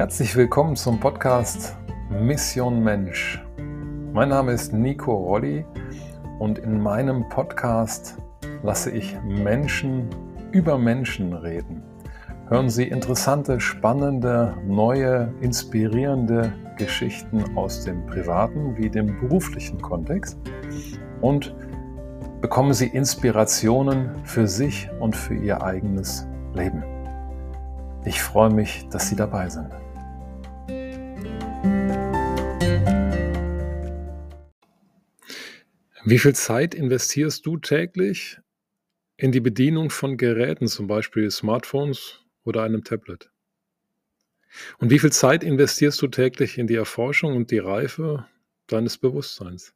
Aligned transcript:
Herzlich 0.00 0.34
willkommen 0.34 0.76
zum 0.76 0.98
Podcast 0.98 1.76
Mission 2.08 2.82
Mensch. 2.82 3.38
Mein 4.14 4.30
Name 4.30 4.52
ist 4.52 4.72
Nico 4.72 5.14
Rolli 5.14 5.66
und 6.38 6.58
in 6.58 6.82
meinem 6.82 7.28
Podcast 7.28 8.16
lasse 8.62 8.92
ich 8.92 9.14
Menschen 9.22 10.08
über 10.52 10.78
Menschen 10.78 11.34
reden. 11.34 11.82
Hören 12.48 12.70
Sie 12.70 12.84
interessante, 12.84 13.60
spannende, 13.60 14.56
neue, 14.66 15.34
inspirierende 15.42 16.50
Geschichten 16.78 17.54
aus 17.54 17.84
dem 17.84 18.06
privaten 18.06 18.78
wie 18.78 18.88
dem 18.88 19.20
beruflichen 19.20 19.82
Kontext 19.82 20.38
und 21.20 21.54
bekommen 22.40 22.72
Sie 22.72 22.86
Inspirationen 22.86 24.08
für 24.24 24.46
sich 24.46 24.88
und 24.98 25.14
für 25.14 25.34
Ihr 25.34 25.62
eigenes 25.62 26.26
Leben. 26.54 26.82
Ich 28.06 28.22
freue 28.22 28.48
mich, 28.48 28.88
dass 28.88 29.06
Sie 29.10 29.14
dabei 29.14 29.50
sind. 29.50 29.68
Wie 36.10 36.18
viel 36.18 36.34
Zeit 36.34 36.74
investierst 36.74 37.46
du 37.46 37.56
täglich 37.56 38.40
in 39.16 39.30
die 39.30 39.38
Bedienung 39.38 39.90
von 39.90 40.16
Geräten, 40.16 40.66
zum 40.66 40.88
Beispiel 40.88 41.30
Smartphones 41.30 42.18
oder 42.42 42.64
einem 42.64 42.82
Tablet? 42.82 43.30
Und 44.78 44.90
wie 44.90 44.98
viel 44.98 45.12
Zeit 45.12 45.44
investierst 45.44 46.02
du 46.02 46.08
täglich 46.08 46.58
in 46.58 46.66
die 46.66 46.74
Erforschung 46.74 47.36
und 47.36 47.52
die 47.52 47.60
Reife 47.60 48.26
deines 48.66 48.98
Bewusstseins? 48.98 49.72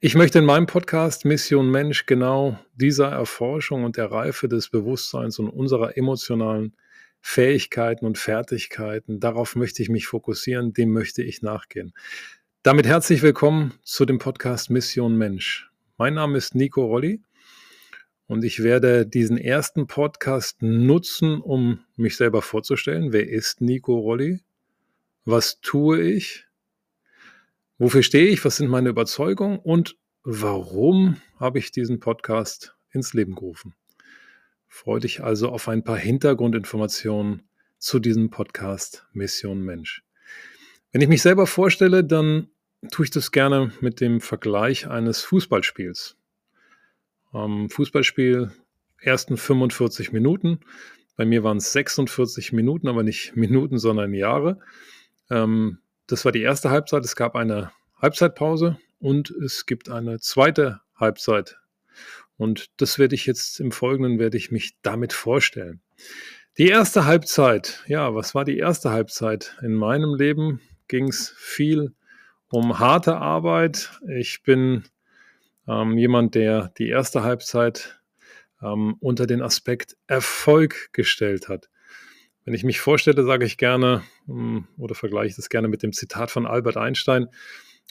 Ich 0.00 0.14
möchte 0.14 0.38
in 0.38 0.46
meinem 0.46 0.66
Podcast 0.66 1.26
Mission 1.26 1.70
Mensch 1.70 2.06
genau 2.06 2.58
dieser 2.74 3.08
Erforschung 3.08 3.84
und 3.84 3.98
der 3.98 4.10
Reife 4.10 4.48
des 4.48 4.70
Bewusstseins 4.70 5.38
und 5.38 5.50
unserer 5.50 5.98
emotionalen 5.98 6.74
Fähigkeiten 7.20 8.06
und 8.06 8.16
Fertigkeiten, 8.16 9.20
darauf 9.20 9.56
möchte 9.56 9.82
ich 9.82 9.90
mich 9.90 10.06
fokussieren, 10.06 10.72
dem 10.72 10.94
möchte 10.94 11.22
ich 11.22 11.42
nachgehen. 11.42 11.92
Damit 12.66 12.84
herzlich 12.84 13.22
willkommen 13.22 13.74
zu 13.84 14.04
dem 14.06 14.18
Podcast 14.18 14.70
Mission 14.70 15.16
Mensch. 15.16 15.70
Mein 15.98 16.14
Name 16.14 16.36
ist 16.36 16.56
Nico 16.56 16.84
Rolli 16.84 17.22
und 18.26 18.42
ich 18.42 18.60
werde 18.60 19.06
diesen 19.06 19.38
ersten 19.38 19.86
Podcast 19.86 20.62
nutzen, 20.62 21.40
um 21.40 21.84
mich 21.94 22.16
selber 22.16 22.42
vorzustellen. 22.42 23.12
Wer 23.12 23.28
ist 23.28 23.60
Nico 23.60 23.96
Rolli? 23.96 24.40
Was 25.24 25.60
tue 25.60 26.02
ich? 26.02 26.48
Wofür 27.78 28.02
stehe 28.02 28.26
ich? 28.26 28.44
Was 28.44 28.56
sind 28.56 28.68
meine 28.68 28.88
Überzeugungen? 28.88 29.60
Und 29.60 29.96
warum 30.24 31.18
habe 31.38 31.60
ich 31.60 31.70
diesen 31.70 32.00
Podcast 32.00 32.74
ins 32.90 33.14
Leben 33.14 33.36
gerufen? 33.36 33.76
Freue 34.66 34.98
dich 34.98 35.22
also 35.22 35.50
auf 35.50 35.68
ein 35.68 35.84
paar 35.84 35.98
Hintergrundinformationen 35.98 37.48
zu 37.78 38.00
diesem 38.00 38.30
Podcast 38.30 39.06
Mission 39.12 39.60
Mensch. 39.62 40.02
Wenn 40.90 41.00
ich 41.00 41.08
mich 41.08 41.22
selber 41.22 41.46
vorstelle, 41.46 42.02
dann 42.02 42.48
tue 42.90 43.04
ich 43.04 43.10
das 43.10 43.32
gerne 43.32 43.72
mit 43.80 44.00
dem 44.00 44.20
Vergleich 44.20 44.88
eines 44.88 45.22
Fußballspiels. 45.22 46.16
Ähm, 47.34 47.68
Fußballspiel, 47.70 48.52
ersten 49.00 49.36
45 49.36 50.12
Minuten. 50.12 50.60
Bei 51.16 51.24
mir 51.24 51.42
waren 51.42 51.58
es 51.58 51.72
46 51.72 52.52
Minuten, 52.52 52.88
aber 52.88 53.02
nicht 53.02 53.36
Minuten, 53.36 53.78
sondern 53.78 54.14
Jahre. 54.14 54.60
Ähm, 55.30 55.78
das 56.06 56.24
war 56.24 56.32
die 56.32 56.42
erste 56.42 56.70
Halbzeit. 56.70 57.04
Es 57.04 57.16
gab 57.16 57.34
eine 57.34 57.72
Halbzeitpause 58.00 58.78
und 58.98 59.30
es 59.30 59.66
gibt 59.66 59.90
eine 59.90 60.20
zweite 60.20 60.80
Halbzeit. 60.94 61.58
Und 62.36 62.66
das 62.76 62.98
werde 62.98 63.14
ich 63.14 63.26
jetzt 63.26 63.60
im 63.60 63.72
Folgenden, 63.72 64.18
werde 64.18 64.36
ich 64.36 64.50
mich 64.50 64.76
damit 64.82 65.12
vorstellen. 65.12 65.80
Die 66.58 66.68
erste 66.68 67.06
Halbzeit, 67.06 67.82
ja, 67.86 68.14
was 68.14 68.34
war 68.34 68.44
die 68.44 68.58
erste 68.58 68.90
Halbzeit? 68.90 69.56
In 69.62 69.74
meinem 69.74 70.14
Leben 70.14 70.60
ging 70.88 71.08
es 71.08 71.34
viel 71.36 71.80
um 71.80 71.94
harte 72.52 73.16
Arbeit. 73.16 74.00
Ich 74.08 74.42
bin 74.42 74.84
ähm, 75.68 75.98
jemand, 75.98 76.34
der 76.34 76.72
die 76.78 76.88
erste 76.88 77.22
Halbzeit 77.22 78.00
ähm, 78.62 78.96
unter 79.00 79.26
den 79.26 79.42
Aspekt 79.42 79.96
Erfolg 80.06 80.90
gestellt 80.92 81.48
hat. 81.48 81.68
Wenn 82.44 82.54
ich 82.54 82.64
mich 82.64 82.80
vorstelle, 82.80 83.24
sage 83.24 83.44
ich 83.44 83.58
gerne 83.58 84.04
ähm, 84.28 84.68
oder 84.78 84.94
vergleiche 84.94 85.36
das 85.36 85.48
gerne 85.48 85.68
mit 85.68 85.82
dem 85.82 85.92
Zitat 85.92 86.30
von 86.30 86.46
Albert 86.46 86.76
Einstein. 86.76 87.28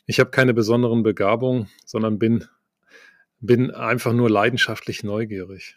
Ich 0.05 0.19
habe 0.19 0.29
keine 0.31 0.53
besonderen 0.53 1.03
Begabungen, 1.03 1.69
sondern 1.85 2.19
bin, 2.19 2.45
bin 3.39 3.71
einfach 3.71 4.13
nur 4.13 4.29
leidenschaftlich 4.29 5.03
neugierig. 5.03 5.73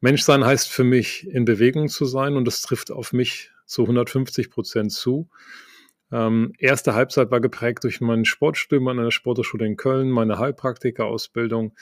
Menschsein 0.00 0.44
heißt 0.44 0.68
für 0.68 0.84
mich, 0.84 1.26
in 1.28 1.44
Bewegung 1.44 1.88
zu 1.88 2.04
sein 2.04 2.36
und 2.36 2.44
das 2.44 2.60
trifft 2.60 2.90
auf 2.90 3.12
mich 3.12 3.50
zu 3.66 3.82
150 3.82 4.50
Prozent 4.50 4.92
zu. 4.92 5.30
Ähm, 6.12 6.52
erste 6.58 6.94
Halbzeit 6.94 7.30
war 7.30 7.40
geprägt 7.40 7.84
durch 7.84 8.02
meinen 8.02 8.26
Sportstudium 8.26 8.86
an 8.88 8.98
der 8.98 9.10
Sporthochschule 9.10 9.66
in 9.66 9.76
Köln, 9.76 10.10
meine 10.10 10.38
Heilpraktika-Ausbildung. 10.38 11.74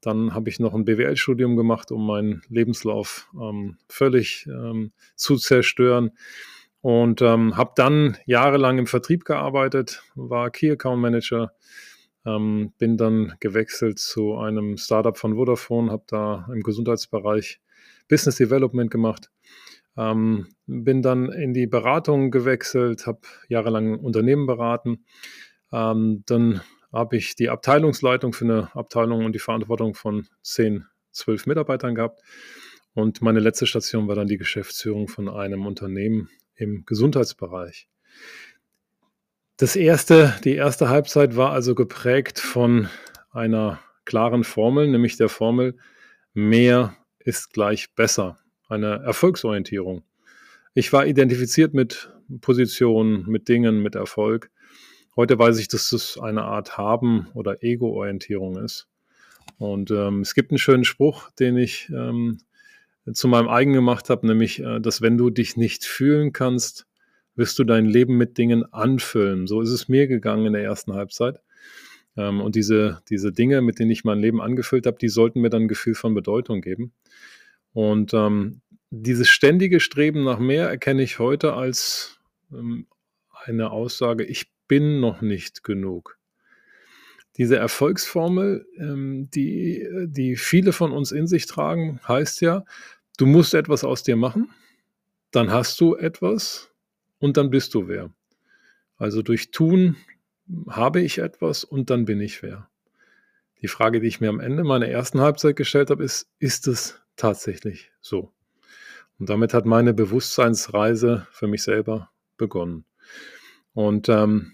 Dann 0.00 0.34
habe 0.34 0.48
ich 0.48 0.60
noch 0.60 0.72
ein 0.72 0.84
BWL-Studium 0.84 1.56
gemacht, 1.56 1.90
um 1.90 2.06
meinen 2.06 2.42
Lebenslauf 2.48 3.28
ähm, 3.40 3.78
völlig 3.88 4.46
ähm, 4.46 4.92
zu 5.16 5.36
zerstören. 5.36 6.12
Und 6.80 7.22
ähm, 7.22 7.56
habe 7.56 7.72
dann 7.76 8.16
jahrelang 8.24 8.78
im 8.78 8.86
Vertrieb 8.86 9.24
gearbeitet, 9.24 10.02
war 10.14 10.50
Key 10.50 10.70
Account 10.70 11.00
Manager, 11.00 11.52
ähm, 12.24 12.72
bin 12.78 12.96
dann 12.96 13.34
gewechselt 13.40 13.98
zu 13.98 14.36
einem 14.36 14.76
Startup 14.76 15.16
von 15.16 15.34
Vodafone, 15.34 15.90
habe 15.90 16.04
da 16.06 16.48
im 16.52 16.62
Gesundheitsbereich 16.62 17.60
Business 18.08 18.36
Development 18.36 18.90
gemacht 18.90 19.30
ähm, 19.96 20.48
bin 20.66 21.02
dann 21.02 21.30
in 21.30 21.52
die 21.52 21.66
Beratung 21.66 22.30
gewechselt, 22.30 23.06
habe 23.06 23.20
jahrelang 23.48 23.98
Unternehmen 23.98 24.46
beraten. 24.46 25.04
Ähm, 25.72 26.22
dann 26.26 26.62
habe 26.92 27.16
ich 27.16 27.34
die 27.34 27.48
Abteilungsleitung 27.48 28.32
für 28.32 28.44
eine 28.44 28.76
Abteilung 28.76 29.24
und 29.24 29.34
die 29.34 29.38
Verantwortung 29.38 29.94
von 29.94 30.28
10, 30.42 30.86
12 31.12 31.46
Mitarbeitern 31.46 31.94
gehabt. 31.94 32.20
Und 32.94 33.22
meine 33.22 33.40
letzte 33.40 33.66
Station 33.66 34.08
war 34.08 34.14
dann 34.14 34.26
die 34.26 34.36
Geschäftsführung 34.36 35.08
von 35.08 35.28
einem 35.28 35.66
Unternehmen 35.66 36.28
im 36.54 36.84
Gesundheitsbereich. 36.84 37.88
Das 39.56 39.76
erste, 39.76 40.34
die 40.44 40.54
erste 40.54 40.88
Halbzeit 40.88 41.36
war 41.36 41.52
also 41.52 41.74
geprägt 41.74 42.38
von 42.38 42.88
einer 43.30 43.80
klaren 44.04 44.44
Formel, 44.44 44.88
nämlich 44.88 45.16
der 45.16 45.28
Formel, 45.28 45.78
mehr 46.34 46.96
ist 47.18 47.52
gleich 47.52 47.94
besser 47.94 48.41
eine 48.72 49.02
Erfolgsorientierung. 49.04 50.02
Ich 50.74 50.92
war 50.92 51.06
identifiziert 51.06 51.74
mit 51.74 52.10
Positionen, 52.40 53.26
mit 53.28 53.48
Dingen, 53.48 53.82
mit 53.82 53.94
Erfolg. 53.94 54.50
Heute 55.14 55.38
weiß 55.38 55.58
ich, 55.58 55.68
dass 55.68 55.90
das 55.90 56.18
eine 56.18 56.42
Art 56.42 56.78
Haben- 56.78 57.28
oder 57.34 57.62
Ego-Orientierung 57.62 58.56
ist. 58.56 58.88
Und 59.58 59.90
ähm, 59.90 60.20
es 60.20 60.34
gibt 60.34 60.50
einen 60.50 60.58
schönen 60.58 60.84
Spruch, 60.84 61.30
den 61.32 61.58
ich 61.58 61.90
ähm, 61.94 62.38
zu 63.12 63.28
meinem 63.28 63.48
eigen 63.48 63.74
gemacht 63.74 64.08
habe, 64.08 64.26
nämlich, 64.26 64.60
äh, 64.60 64.80
dass 64.80 65.02
wenn 65.02 65.18
du 65.18 65.28
dich 65.28 65.56
nicht 65.56 65.84
fühlen 65.84 66.32
kannst, 66.32 66.86
wirst 67.34 67.58
du 67.58 67.64
dein 67.64 67.84
Leben 67.84 68.16
mit 68.16 68.38
Dingen 68.38 68.64
anfüllen. 68.72 69.46
So 69.46 69.60
ist 69.60 69.70
es 69.70 69.88
mir 69.88 70.06
gegangen 70.06 70.46
in 70.46 70.52
der 70.54 70.62
ersten 70.62 70.94
Halbzeit. 70.94 71.40
Ähm, 72.16 72.40
und 72.40 72.54
diese, 72.54 73.02
diese 73.10 73.32
Dinge, 73.32 73.60
mit 73.60 73.78
denen 73.78 73.90
ich 73.90 74.04
mein 74.04 74.18
Leben 74.20 74.40
angefüllt 74.40 74.86
habe, 74.86 74.98
die 74.98 75.08
sollten 75.08 75.40
mir 75.40 75.50
dann 75.50 75.62
ein 75.62 75.68
Gefühl 75.68 75.94
von 75.94 76.14
Bedeutung 76.14 76.62
geben. 76.62 76.92
Und 77.72 78.12
ähm, 78.14 78.60
dieses 78.90 79.28
ständige 79.28 79.80
Streben 79.80 80.24
nach 80.24 80.38
mehr 80.38 80.68
erkenne 80.68 81.02
ich 81.02 81.18
heute 81.18 81.54
als 81.54 82.20
ähm, 82.52 82.86
eine 83.44 83.70
Aussage, 83.70 84.24
ich 84.24 84.50
bin 84.68 85.00
noch 85.00 85.22
nicht 85.22 85.64
genug. 85.64 86.18
Diese 87.38 87.56
Erfolgsformel, 87.56 88.66
ähm, 88.78 89.30
die, 89.30 89.88
die 90.06 90.36
viele 90.36 90.72
von 90.72 90.92
uns 90.92 91.12
in 91.12 91.26
sich 91.26 91.46
tragen, 91.46 92.00
heißt 92.06 92.42
ja, 92.42 92.64
du 93.16 93.26
musst 93.26 93.54
etwas 93.54 93.84
aus 93.84 94.02
dir 94.02 94.16
machen, 94.16 94.50
dann 95.30 95.50
hast 95.50 95.80
du 95.80 95.96
etwas 95.96 96.70
und 97.18 97.38
dann 97.38 97.50
bist 97.50 97.72
du 97.74 97.88
wer. 97.88 98.10
Also 98.98 99.22
durch 99.22 99.50
Tun 99.50 99.96
habe 100.68 101.00
ich 101.00 101.18
etwas 101.18 101.64
und 101.64 101.88
dann 101.88 102.04
bin 102.04 102.20
ich 102.20 102.42
wer. 102.42 102.68
Die 103.62 103.68
Frage, 103.68 104.00
die 104.00 104.08
ich 104.08 104.20
mir 104.20 104.28
am 104.28 104.40
Ende 104.40 104.64
meiner 104.64 104.88
ersten 104.88 105.20
Halbzeit 105.20 105.56
gestellt 105.56 105.88
habe, 105.88 106.04
ist, 106.04 106.28
ist 106.38 106.68
es 106.68 107.00
tatsächlich 107.16 107.90
so. 108.00 108.32
Und 109.18 109.28
damit 109.28 109.54
hat 109.54 109.66
meine 109.66 109.94
Bewusstseinsreise 109.94 111.26
für 111.30 111.46
mich 111.46 111.62
selber 111.62 112.10
begonnen. 112.36 112.84
Und 113.74 114.08
ähm, 114.08 114.52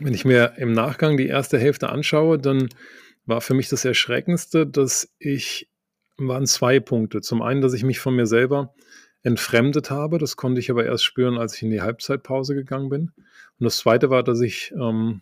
wenn 0.00 0.14
ich 0.14 0.24
mir 0.24 0.54
im 0.56 0.72
Nachgang 0.72 1.16
die 1.16 1.26
erste 1.26 1.58
Hälfte 1.58 1.88
anschaue, 1.88 2.38
dann 2.38 2.68
war 3.26 3.40
für 3.40 3.54
mich 3.54 3.68
das 3.68 3.84
Erschreckendste, 3.84 4.66
dass 4.66 5.12
ich, 5.18 5.68
waren 6.16 6.46
zwei 6.46 6.80
Punkte. 6.80 7.20
Zum 7.20 7.42
einen, 7.42 7.60
dass 7.60 7.74
ich 7.74 7.84
mich 7.84 8.00
von 8.00 8.14
mir 8.14 8.26
selber 8.26 8.74
entfremdet 9.22 9.90
habe. 9.90 10.18
Das 10.18 10.36
konnte 10.36 10.60
ich 10.60 10.70
aber 10.70 10.84
erst 10.84 11.04
spüren, 11.04 11.38
als 11.38 11.54
ich 11.56 11.62
in 11.62 11.70
die 11.70 11.82
Halbzeitpause 11.82 12.54
gegangen 12.54 12.88
bin. 12.88 13.12
Und 13.58 13.64
das 13.64 13.78
zweite 13.78 14.10
war, 14.10 14.22
dass 14.22 14.40
ich 14.40 14.72
ähm, 14.72 15.20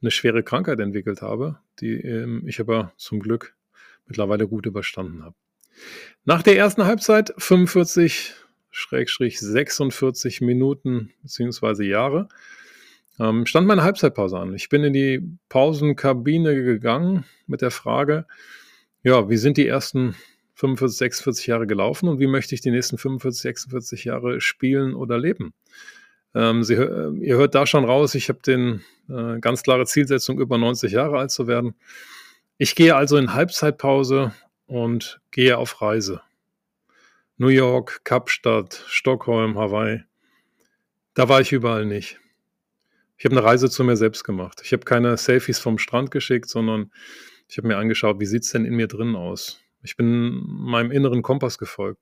eine 0.00 0.10
schwere 0.10 0.42
Krankheit 0.42 0.80
entwickelt 0.80 1.22
habe, 1.22 1.58
die 1.80 2.00
ähm, 2.00 2.42
ich 2.46 2.60
aber 2.60 2.92
zum 2.96 3.20
Glück 3.20 3.54
mittlerweile 4.06 4.48
gut 4.48 4.66
überstanden 4.66 5.24
habe. 5.24 5.36
Nach 6.24 6.42
der 6.42 6.56
ersten 6.56 6.84
Halbzeit 6.84 7.32
45 7.38 8.34
Schrägstrich 8.70 9.40
46 9.40 10.40
Minuten 10.40 11.12
bzw. 11.22 11.84
Jahre 11.84 12.28
ähm, 13.18 13.46
stand 13.46 13.66
meine 13.66 13.82
Halbzeitpause 13.82 14.38
an. 14.38 14.54
Ich 14.54 14.68
bin 14.68 14.84
in 14.84 14.92
die 14.92 15.22
Pausenkabine 15.48 16.62
gegangen 16.62 17.24
mit 17.46 17.62
der 17.62 17.70
Frage, 17.70 18.26
ja, 19.02 19.30
wie 19.30 19.36
sind 19.36 19.56
die 19.56 19.66
ersten 19.66 20.14
45, 20.54 20.98
46 20.98 21.46
Jahre 21.46 21.66
gelaufen 21.66 22.08
und 22.08 22.18
wie 22.18 22.26
möchte 22.26 22.54
ich 22.54 22.60
die 22.60 22.70
nächsten 22.70 22.98
45, 22.98 23.42
46 23.42 24.04
Jahre 24.04 24.40
spielen 24.40 24.94
oder 24.94 25.18
leben? 25.18 25.54
Ähm, 26.34 26.62
Sie, 26.62 26.74
ihr 26.74 27.36
hört 27.36 27.54
da 27.54 27.66
schon 27.66 27.84
raus, 27.84 28.14
ich 28.14 28.28
habe 28.28 28.40
den 28.44 28.82
äh, 29.08 29.38
ganz 29.40 29.62
klare 29.62 29.86
Zielsetzung, 29.86 30.38
über 30.38 30.58
90 30.58 30.92
Jahre 30.92 31.18
alt 31.18 31.30
zu 31.30 31.46
werden. 31.46 31.74
Ich 32.58 32.74
gehe 32.74 32.96
also 32.96 33.16
in 33.16 33.32
Halbzeitpause 33.32 34.32
und 34.66 35.20
gehe 35.30 35.58
auf 35.58 35.80
Reise. 35.80 36.22
New 37.38 37.48
York, 37.48 38.02
Kapstadt, 38.04 38.82
Stockholm, 38.86 39.58
Hawaii. 39.58 40.02
Da 41.14 41.28
war 41.28 41.40
ich 41.40 41.52
überall 41.52 41.84
nicht. 41.84 42.18
Ich 43.18 43.24
habe 43.24 43.36
eine 43.36 43.44
Reise 43.44 43.70
zu 43.70 43.84
mir 43.84 43.96
selbst 43.96 44.24
gemacht. 44.24 44.60
Ich 44.64 44.72
habe 44.72 44.84
keine 44.84 45.16
Selfies 45.16 45.58
vom 45.58 45.78
Strand 45.78 46.10
geschickt, 46.10 46.48
sondern 46.48 46.90
ich 47.48 47.58
habe 47.58 47.68
mir 47.68 47.78
angeschaut, 47.78 48.20
wie 48.20 48.26
sieht 48.26 48.42
es 48.42 48.50
denn 48.50 48.64
in 48.64 48.74
mir 48.74 48.88
drin 48.88 49.14
aus? 49.16 49.60
Ich 49.82 49.96
bin 49.96 50.42
meinem 50.46 50.90
inneren 50.90 51.22
Kompass 51.22 51.58
gefolgt. 51.58 52.00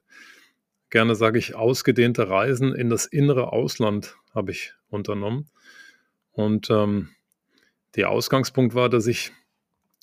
Gerne 0.91 1.15
sage 1.15 1.39
ich, 1.39 1.55
ausgedehnte 1.55 2.29
Reisen 2.29 2.75
in 2.75 2.89
das 2.89 3.07
innere 3.07 3.53
Ausland 3.53 4.17
habe 4.35 4.53
ich 4.53 4.75
unternommen. 4.89 5.51
Und 6.33 6.71
ähm, 6.71 7.11
der 7.97 8.11
Ausgangspunkt 8.11 8.75
war, 8.75 8.89
dass 8.89 9.07
ich 9.07 9.33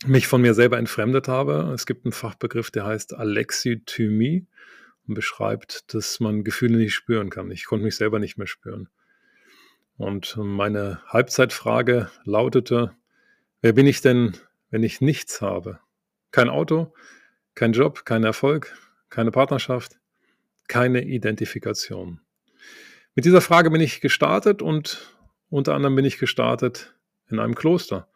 mich 0.05 0.27
von 0.27 0.41
mir 0.41 0.53
selber 0.53 0.77
entfremdet 0.77 1.27
habe. 1.27 1.71
Es 1.73 1.85
gibt 1.85 2.05
einen 2.05 2.11
Fachbegriff, 2.11 2.71
der 2.71 2.85
heißt 2.85 3.13
Alexithymie 3.13 4.47
und 5.07 5.13
beschreibt, 5.13 5.93
dass 5.93 6.19
man 6.19 6.43
Gefühle 6.43 6.77
nicht 6.77 6.93
spüren 6.93 7.29
kann. 7.29 7.51
Ich 7.51 7.65
konnte 7.65 7.85
mich 7.85 7.95
selber 7.95 8.19
nicht 8.19 8.37
mehr 8.37 8.47
spüren. 8.47 8.89
Und 9.97 10.35
meine 10.37 11.01
Halbzeitfrage 11.07 12.09
lautete, 12.23 12.95
wer 13.61 13.73
bin 13.73 13.85
ich 13.85 14.01
denn, 14.01 14.37
wenn 14.69 14.83
ich 14.83 15.01
nichts 15.01 15.41
habe? 15.41 15.79
Kein 16.31 16.49
Auto, 16.49 16.93
kein 17.53 17.73
Job, 17.73 18.05
kein 18.05 18.23
Erfolg, 18.23 18.75
keine 19.09 19.31
Partnerschaft, 19.31 19.99
keine 20.67 21.03
Identifikation. 21.03 22.21
Mit 23.13 23.25
dieser 23.25 23.41
Frage 23.41 23.69
bin 23.69 23.81
ich 23.81 24.01
gestartet 24.01 24.61
und 24.61 25.15
unter 25.49 25.75
anderem 25.75 25.95
bin 25.95 26.05
ich 26.05 26.17
gestartet 26.17 26.95
in 27.27 27.39
einem 27.39 27.55
Kloster. 27.55 28.07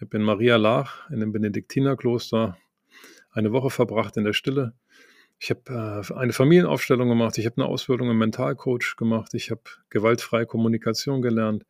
Ich 0.00 0.06
habe 0.06 0.16
in 0.16 0.22
Maria 0.22 0.56
Lach 0.56 1.10
in 1.10 1.20
dem 1.20 1.30
Benediktinerkloster 1.30 2.56
eine 3.32 3.52
Woche 3.52 3.68
verbracht 3.70 4.16
in 4.16 4.24
der 4.24 4.32
Stille 4.32 4.72
ich 5.42 5.48
habe 5.48 6.04
äh, 6.10 6.14
eine 6.14 6.34
Familienaufstellung 6.34 7.08
gemacht, 7.08 7.38
ich 7.38 7.46
habe 7.46 7.56
eine 7.56 7.66
Ausbildung 7.66 8.10
im 8.10 8.18
Mentalcoach 8.18 8.96
gemacht, 8.96 9.32
ich 9.32 9.50
habe 9.50 9.62
gewaltfreie 9.88 10.44
Kommunikation 10.44 11.22
gelernt 11.22 11.64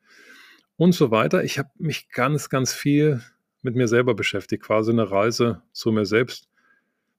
und 0.77 0.93
so 0.93 1.13
weiter. 1.13 1.45
Ich 1.45 1.59
habe 1.59 1.71
mich 1.79 2.09
ganz, 2.11 2.49
ganz 2.49 2.73
viel 2.75 3.23
mit 3.63 3.77
mir 3.77 3.87
selber 3.87 4.15
beschäftigt, 4.15 4.65
quasi 4.65 4.91
eine 4.91 5.09
Reise 5.09 5.63
zu 5.73 5.93
mir 5.93 6.05
selbst, 6.05 6.49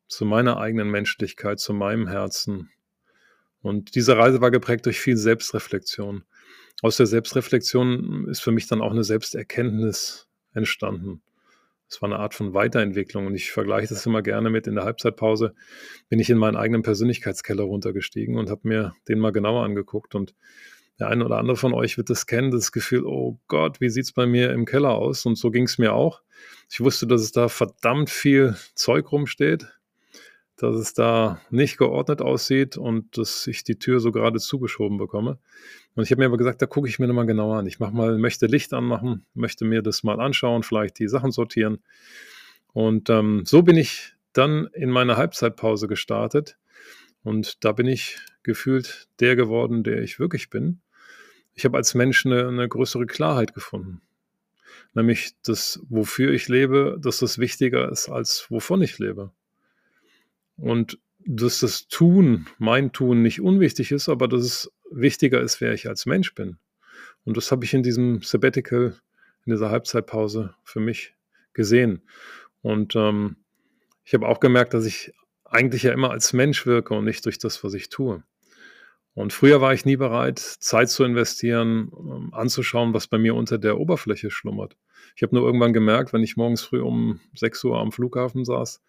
zu 0.09 0.25
meiner 0.25 0.57
eigenen 0.57 0.89
Menschlichkeit, 0.91 1.61
zu 1.61 1.73
meinem 1.73 2.07
Herzen. 2.07 2.69
Und 3.61 3.95
diese 3.95 4.17
Reise 4.17 4.41
war 4.41 4.51
geprägt 4.51 4.87
durch 4.87 4.99
viel 4.99 5.15
Selbstreflexion. 5.15 6.25
Aus 6.81 6.97
der 6.97 7.05
Selbstreflexion 7.05 8.27
ist 8.27 8.41
für 8.41 8.51
mich 8.51 8.67
dann 8.67 8.81
auch 8.81 8.91
eine 8.91 9.05
Selbsterkenntnis 9.05 10.27
entstanden. 10.53 11.21
Es 11.92 12.01
war 12.01 12.09
eine 12.09 12.19
Art 12.19 12.33
von 12.33 12.53
Weiterentwicklung 12.53 13.27
und 13.27 13.36
ich 13.36 13.51
vergleiche 13.51 13.89
das 13.89 14.06
immer 14.06 14.21
gerne 14.21 14.50
mit 14.50 14.65
in 14.65 14.75
der 14.75 14.86
Halbzeitpause 14.86 15.53
bin 16.07 16.19
ich 16.19 16.30
in 16.30 16.38
meinen 16.38 16.56
eigenen 16.56 16.83
Persönlichkeitskeller 16.83 17.63
runtergestiegen 17.63 18.38
und 18.38 18.50
habe 18.50 18.62
mir 18.63 18.94
den 19.09 19.19
mal 19.19 19.33
genauer 19.33 19.65
angeguckt 19.65 20.15
und 20.15 20.33
der 21.00 21.09
eine 21.09 21.25
oder 21.25 21.38
andere 21.38 21.57
von 21.57 21.74
euch 21.74 21.98
wird 21.98 22.09
das 22.09 22.27
kennen, 22.27 22.51
das 22.51 22.71
Gefühl, 22.71 23.06
oh 23.06 23.39
Gott, 23.48 23.81
wie 23.81 23.89
sieht 23.89 24.06
es 24.06 24.13
bei 24.13 24.25
mir 24.25 24.51
im 24.51 24.65
Keller 24.65 24.92
aus? 24.92 25.25
Und 25.25 25.36
so 25.36 25.50
ging 25.51 25.63
es 25.63 25.77
mir 25.77 25.94
auch. 25.94 26.21
Ich 26.69 26.80
wusste, 26.80 27.07
dass 27.07 27.21
es 27.21 27.31
da 27.31 27.50
verdammt 27.50 28.09
viel 28.09 28.56
Zeug 28.75 29.12
rumsteht, 29.12 29.68
dass 30.61 30.75
es 30.75 30.93
da 30.93 31.41
nicht 31.49 31.77
geordnet 31.77 32.21
aussieht 32.21 32.77
und 32.77 33.17
dass 33.17 33.47
ich 33.47 33.63
die 33.63 33.79
Tür 33.79 33.99
so 33.99 34.11
gerade 34.11 34.39
zugeschoben 34.39 34.99
bekomme. 34.99 35.39
Und 35.95 36.03
ich 36.03 36.11
habe 36.11 36.19
mir 36.19 36.27
aber 36.27 36.37
gesagt, 36.37 36.61
da 36.61 36.67
gucke 36.67 36.87
ich 36.87 36.99
mir 36.99 37.07
nochmal 37.07 37.25
genauer 37.25 37.57
an. 37.57 37.65
Ich 37.65 37.79
mach 37.79 37.91
mal, 37.91 38.19
möchte 38.19 38.45
Licht 38.45 38.71
anmachen, 38.71 39.25
möchte 39.33 39.65
mir 39.65 39.81
das 39.81 40.03
mal 40.03 40.19
anschauen, 40.19 40.61
vielleicht 40.61 40.99
die 40.99 41.07
Sachen 41.07 41.31
sortieren. 41.31 41.79
Und 42.73 43.09
ähm, 43.09 43.41
so 43.43 43.63
bin 43.63 43.75
ich 43.75 44.13
dann 44.33 44.67
in 44.73 44.91
meine 44.91 45.17
Halbzeitpause 45.17 45.87
gestartet. 45.87 46.57
Und 47.23 47.65
da 47.65 47.71
bin 47.71 47.87
ich 47.87 48.19
gefühlt 48.43 49.07
der 49.19 49.35
geworden, 49.35 49.83
der 49.83 50.03
ich 50.03 50.19
wirklich 50.19 50.51
bin. 50.51 50.79
Ich 51.55 51.65
habe 51.65 51.77
als 51.77 51.95
Mensch 51.95 52.23
eine, 52.25 52.47
eine 52.47 52.69
größere 52.69 53.07
Klarheit 53.07 53.55
gefunden. 53.55 54.01
Nämlich, 54.93 55.31
dass 55.43 55.79
wofür 55.89 56.31
ich 56.31 56.47
lebe, 56.47 56.97
dass 57.01 57.17
das 57.17 57.39
wichtiger 57.39 57.91
ist, 57.91 58.09
als 58.09 58.45
wovon 58.49 58.81
ich 58.83 58.99
lebe. 58.99 59.31
Und 60.61 60.99
dass 61.25 61.59
das 61.59 61.87
Tun, 61.87 62.47
mein 62.57 62.91
Tun 62.91 63.21
nicht 63.21 63.41
unwichtig 63.41 63.91
ist, 63.91 64.09
aber 64.09 64.27
dass 64.27 64.41
es 64.41 64.71
wichtiger 64.91 65.41
ist, 65.41 65.59
wer 65.61 65.73
ich 65.73 65.87
als 65.87 66.05
Mensch 66.05 66.33
bin. 66.33 66.57
Und 67.23 67.37
das 67.37 67.51
habe 67.51 67.65
ich 67.65 67.73
in 67.73 67.83
diesem 67.83 68.21
Sabbatical, 68.21 68.95
in 69.45 69.53
dieser 69.53 69.69
Halbzeitpause 69.69 70.55
für 70.63 70.79
mich 70.79 71.15
gesehen. 71.53 72.01
Und 72.61 72.95
ähm, 72.95 73.37
ich 74.03 74.13
habe 74.13 74.27
auch 74.27 74.39
gemerkt, 74.39 74.73
dass 74.73 74.85
ich 74.85 75.13
eigentlich 75.45 75.83
ja 75.83 75.93
immer 75.93 76.11
als 76.11 76.33
Mensch 76.33 76.65
wirke 76.65 76.93
und 76.93 77.05
nicht 77.05 77.25
durch 77.25 77.39
das, 77.39 77.63
was 77.63 77.73
ich 77.73 77.89
tue. 77.89 78.23
Und 79.13 79.33
früher 79.33 79.59
war 79.59 79.73
ich 79.73 79.85
nie 79.85 79.97
bereit, 79.97 80.39
Zeit 80.39 80.89
zu 80.89 81.03
investieren, 81.03 81.91
ähm, 81.97 82.33
anzuschauen, 82.33 82.93
was 82.93 83.07
bei 83.07 83.17
mir 83.17 83.35
unter 83.35 83.57
der 83.57 83.79
Oberfläche 83.79 84.31
schlummert. 84.31 84.77
Ich 85.15 85.23
habe 85.23 85.35
nur 85.35 85.45
irgendwann 85.45 85.73
gemerkt, 85.73 86.13
wenn 86.13 86.23
ich 86.23 86.37
morgens 86.37 86.61
früh 86.61 86.81
um 86.81 87.19
6 87.35 87.63
Uhr 87.65 87.79
am 87.79 87.91
Flughafen 87.91 88.45
saß, 88.45 88.81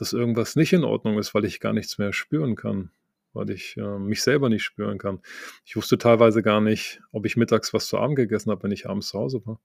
dass 0.00 0.12
irgendwas 0.12 0.56
nicht 0.56 0.72
in 0.72 0.84
Ordnung 0.84 1.18
ist, 1.18 1.34
weil 1.34 1.44
ich 1.44 1.60
gar 1.60 1.72
nichts 1.72 1.98
mehr 1.98 2.12
spüren 2.12 2.56
kann, 2.56 2.90
weil 3.32 3.50
ich 3.50 3.76
äh, 3.76 3.98
mich 3.98 4.22
selber 4.22 4.48
nicht 4.48 4.62
spüren 4.62 4.98
kann. 4.98 5.20
Ich 5.64 5.76
wusste 5.76 5.98
teilweise 5.98 6.42
gar 6.42 6.60
nicht, 6.60 7.00
ob 7.12 7.26
ich 7.26 7.36
mittags 7.36 7.72
was 7.74 7.86
zu 7.86 7.98
Abend 7.98 8.16
gegessen 8.16 8.50
habe, 8.50 8.62
wenn 8.62 8.70
ich 8.70 8.88
abends 8.88 9.08
zu 9.08 9.18
Hause 9.18 9.42
war. 9.44 9.60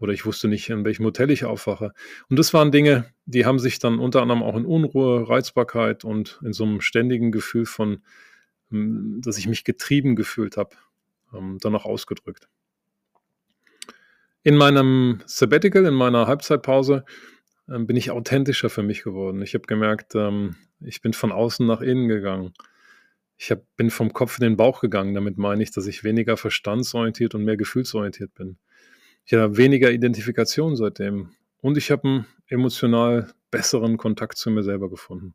Oder 0.00 0.12
ich 0.12 0.26
wusste 0.26 0.48
nicht, 0.48 0.68
in 0.70 0.84
welchem 0.84 1.04
Hotel 1.04 1.30
ich 1.30 1.44
aufwache. 1.44 1.92
Und 2.28 2.38
das 2.38 2.52
waren 2.52 2.72
Dinge, 2.72 3.06
die 3.26 3.46
haben 3.46 3.58
sich 3.58 3.78
dann 3.78 3.98
unter 3.98 4.22
anderem 4.22 4.42
auch 4.42 4.56
in 4.56 4.66
Unruhe, 4.66 5.28
Reizbarkeit 5.28 6.04
und 6.04 6.40
in 6.44 6.52
so 6.52 6.64
einem 6.64 6.80
ständigen 6.80 7.30
Gefühl 7.30 7.64
von, 7.64 8.02
hm, 8.70 9.20
dass 9.22 9.38
ich 9.38 9.46
mich 9.46 9.64
getrieben 9.64 10.16
gefühlt 10.16 10.56
habe, 10.56 10.76
ähm, 11.32 11.58
dann 11.60 11.74
auch 11.76 11.84
ausgedrückt. 11.84 12.48
In 14.42 14.56
meinem 14.56 15.22
Sabbatical, 15.26 15.86
in 15.86 15.94
meiner 15.94 16.26
Halbzeitpause, 16.26 17.04
ähm, 17.68 17.86
bin 17.86 17.96
ich 17.96 18.10
authentischer 18.10 18.70
für 18.70 18.82
mich 18.82 19.02
geworden. 19.02 19.42
Ich 19.42 19.54
habe 19.54 19.66
gemerkt, 19.66 20.14
ähm, 20.14 20.56
ich 20.80 21.00
bin 21.00 21.12
von 21.12 21.32
außen 21.32 21.66
nach 21.66 21.80
innen 21.80 22.08
gegangen. 22.08 22.52
Ich 23.36 23.50
hab, 23.50 23.62
bin 23.76 23.90
vom 23.90 24.12
Kopf 24.12 24.38
in 24.38 24.44
den 24.44 24.56
Bauch 24.56 24.80
gegangen. 24.80 25.14
Damit 25.14 25.38
meine 25.38 25.62
ich, 25.62 25.70
dass 25.70 25.86
ich 25.86 26.04
weniger 26.04 26.36
verstandsorientiert 26.36 27.34
und 27.34 27.44
mehr 27.44 27.56
gefühlsorientiert 27.56 28.34
bin. 28.34 28.58
Ich 29.24 29.32
habe 29.32 29.56
weniger 29.56 29.90
Identifikation 29.90 30.76
seitdem. 30.76 31.30
Und 31.60 31.78
ich 31.78 31.90
habe 31.90 32.06
einen 32.06 32.26
emotional 32.46 33.32
besseren 33.50 33.96
Kontakt 33.96 34.36
zu 34.36 34.50
mir 34.50 34.62
selber 34.62 34.90
gefunden. 34.90 35.34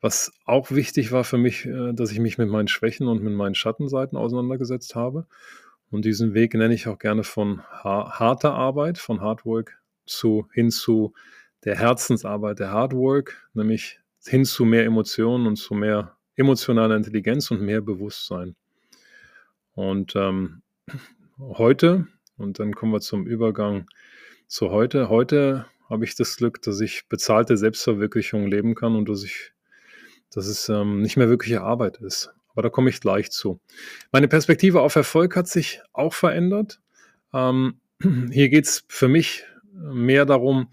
Was 0.00 0.32
auch 0.44 0.70
wichtig 0.70 1.10
war 1.10 1.24
für 1.24 1.38
mich, 1.38 1.64
äh, 1.64 1.92
dass 1.92 2.12
ich 2.12 2.20
mich 2.20 2.38
mit 2.38 2.48
meinen 2.48 2.68
Schwächen 2.68 3.08
und 3.08 3.22
mit 3.22 3.32
meinen 3.32 3.54
Schattenseiten 3.54 4.18
auseinandergesetzt 4.18 4.94
habe. 4.94 5.26
Und 5.90 6.04
diesen 6.04 6.34
Weg 6.34 6.54
nenne 6.54 6.74
ich 6.74 6.86
auch 6.86 6.98
gerne 6.98 7.24
von 7.24 7.62
harter 7.62 8.52
Arbeit, 8.52 8.98
von 8.98 9.22
Hard 9.22 9.46
Work 9.46 9.77
zu, 10.08 10.48
hin 10.52 10.70
zu 10.70 11.12
der 11.64 11.76
Herzensarbeit, 11.76 12.58
der 12.58 12.70
Hard 12.70 12.92
Work, 12.94 13.48
nämlich 13.54 14.00
hin 14.24 14.44
zu 14.44 14.64
mehr 14.64 14.84
Emotionen 14.84 15.46
und 15.46 15.56
zu 15.56 15.74
mehr 15.74 16.16
emotionaler 16.36 16.96
Intelligenz 16.96 17.50
und 17.50 17.62
mehr 17.62 17.80
Bewusstsein. 17.80 18.54
Und 19.72 20.14
ähm, 20.16 20.62
heute, 21.38 22.06
und 22.36 22.58
dann 22.58 22.74
kommen 22.74 22.92
wir 22.92 23.00
zum 23.00 23.26
Übergang 23.26 23.86
zu 24.46 24.70
heute, 24.70 25.08
heute 25.08 25.66
habe 25.88 26.04
ich 26.04 26.14
das 26.14 26.36
Glück, 26.36 26.62
dass 26.62 26.80
ich 26.80 27.08
bezahlte 27.08 27.56
Selbstverwirklichung 27.56 28.46
leben 28.46 28.74
kann 28.74 28.94
und 28.94 29.08
dass 29.08 29.24
ich, 29.24 29.52
dass 30.30 30.46
es 30.46 30.68
ähm, 30.68 31.00
nicht 31.00 31.16
mehr 31.16 31.28
wirkliche 31.28 31.62
Arbeit 31.62 31.98
ist. 31.98 32.30
Aber 32.52 32.62
da 32.62 32.70
komme 32.70 32.90
ich 32.90 33.00
gleich 33.00 33.30
zu. 33.30 33.60
Meine 34.12 34.28
Perspektive 34.28 34.80
auf 34.80 34.96
Erfolg 34.96 35.36
hat 35.36 35.48
sich 35.48 35.80
auch 35.92 36.12
verändert. 36.12 36.80
Ähm, 37.32 37.80
hier 38.30 38.48
geht 38.48 38.66
es 38.66 38.84
für 38.88 39.08
mich 39.08 39.44
mehr 39.78 40.26
darum, 40.26 40.68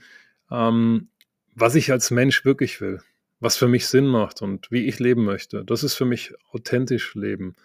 ähm, 0.52 1.10
was 1.54 1.76
ich 1.76 1.92
als 1.92 2.12
Mensch 2.12 2.46
wirklich 2.46 2.82
will, 2.82 3.02
was 3.40 3.58
für 3.58 3.68
mich 3.68 3.88
Sinn 3.88 4.08
macht 4.08 4.42
und 4.42 4.72
wie 4.72 4.86
ich 4.86 5.00
leben 5.00 5.24
möchte. 5.24 5.64
Das 5.66 5.84
ist 5.84 5.96
für 5.96 6.06
mich 6.06 6.34
authentisch 6.52 7.16
Leben. 7.16 7.56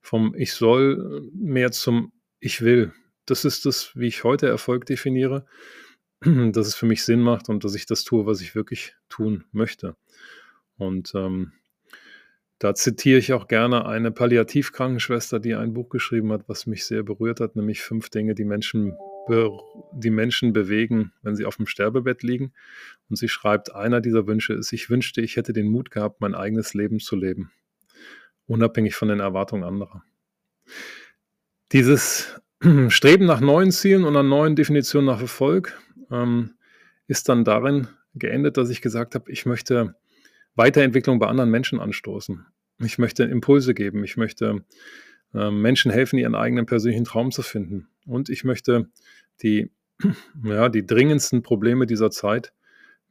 Vom 0.00 0.34
Ich 0.36 0.52
soll 0.54 1.28
mehr 1.34 1.72
zum 1.72 2.12
Ich 2.40 2.62
will. 2.62 2.92
Das 3.26 3.44
ist 3.44 3.66
das, 3.66 3.92
wie 3.94 4.08
ich 4.08 4.24
heute 4.24 4.48
Erfolg 4.48 4.86
definiere, 4.86 5.46
dass 6.20 6.66
es 6.66 6.74
für 6.74 6.86
mich 6.86 7.04
Sinn 7.04 7.20
macht 7.20 7.48
und 7.48 7.64
dass 7.64 7.74
ich 7.74 7.86
das 7.86 8.04
tue, 8.04 8.26
was 8.26 8.40
ich 8.40 8.54
wirklich 8.54 8.94
tun 9.08 9.44
möchte. 9.52 9.96
Und 10.78 11.12
ähm, 11.14 11.52
Da 12.58 12.74
zitiere 12.74 13.18
ich 13.18 13.32
auch 13.32 13.48
gerne 13.48 13.86
eine 13.86 14.10
Palliativkrankenschwester, 14.12 15.40
die 15.40 15.54
ein 15.54 15.72
Buch 15.72 15.88
geschrieben 15.88 16.30
hat, 16.30 16.46
was 16.46 16.66
mich 16.66 16.84
sehr 16.84 17.02
berührt 17.02 17.40
hat, 17.40 17.56
nämlich 17.56 17.80
fünf 17.80 18.10
Dinge, 18.10 18.34
die 18.34 18.44
Menschen, 18.44 18.92
die 19.28 20.10
Menschen 20.10 20.52
bewegen, 20.52 21.12
wenn 21.22 21.36
sie 21.36 21.44
auf 21.44 21.56
dem 21.56 21.66
Sterbebett 21.66 22.22
liegen. 22.22 22.52
Und 23.08 23.16
sie 23.16 23.28
schreibt, 23.28 23.74
einer 23.74 24.00
dieser 24.00 24.26
Wünsche 24.26 24.54
ist, 24.54 24.72
ich 24.72 24.90
wünschte, 24.90 25.20
ich 25.20 25.36
hätte 25.36 25.52
den 25.52 25.68
Mut 25.68 25.90
gehabt, 25.90 26.20
mein 26.20 26.34
eigenes 26.34 26.74
Leben 26.74 27.00
zu 27.00 27.16
leben, 27.16 27.50
unabhängig 28.46 28.94
von 28.94 29.08
den 29.08 29.20
Erwartungen 29.20 29.64
anderer. 29.64 30.02
Dieses 31.72 32.40
Streben 32.88 33.26
nach 33.26 33.40
neuen 33.40 33.70
Zielen 33.70 34.04
und 34.04 34.16
einer 34.16 34.28
neuen 34.28 34.56
Definition 34.56 35.04
nach 35.04 35.20
Erfolg 35.20 35.78
ähm, 36.10 36.54
ist 37.06 37.28
dann 37.28 37.44
darin 37.44 37.88
geendet, 38.14 38.56
dass 38.56 38.70
ich 38.70 38.82
gesagt 38.82 39.14
habe, 39.14 39.30
ich 39.30 39.46
möchte 39.46 39.94
Weiterentwicklung 40.56 41.18
bei 41.18 41.26
anderen 41.26 41.50
Menschen 41.50 41.80
anstoßen. 41.80 42.44
Ich 42.78 42.98
möchte 42.98 43.24
Impulse 43.24 43.74
geben. 43.74 44.04
Ich 44.04 44.16
möchte 44.16 44.64
äh, 45.34 45.50
Menschen 45.50 45.90
helfen, 45.90 46.18
ihren 46.18 46.34
eigenen 46.34 46.66
persönlichen 46.66 47.04
Traum 47.04 47.30
zu 47.30 47.42
finden. 47.42 47.88
Und 48.06 48.28
ich 48.28 48.44
möchte 48.44 48.88
die, 49.42 49.70
ja, 50.44 50.68
die 50.68 50.86
dringendsten 50.86 51.42
Probleme 51.42 51.86
dieser 51.86 52.10
Zeit 52.10 52.52